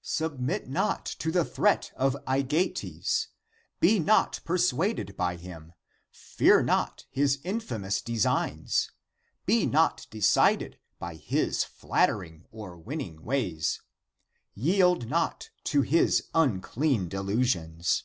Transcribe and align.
Sub 0.00 0.38
mit 0.38 0.68
not 0.68 1.04
to 1.18 1.32
the 1.32 1.44
threat 1.44 1.90
of 1.96 2.14
Aegeates! 2.24 3.26
Be 3.80 3.98
not 3.98 4.38
per 4.44 4.56
suaded 4.56 5.16
by 5.16 5.34
him! 5.34 5.72
Fear 6.12 6.62
not 6.62 7.04
his 7.10 7.38
infaniDus 7.38 8.00
designs! 8.04 8.92
Be 9.44 9.66
not 9.66 10.06
decided 10.08 10.78
by 11.00 11.16
his 11.16 11.64
flattering 11.64 12.44
or 12.52 12.78
winning 12.78 13.24
ways. 13.24 13.80
206 14.54 14.54
THE 14.54 14.60
APOCRYPHAL 14.60 14.60
ACTS 14.60 14.66
Yield 15.02 15.10
not 15.10 15.50
to 15.64 15.80
his 15.82 16.28
unclean 16.32 17.08
delusions 17.08 18.04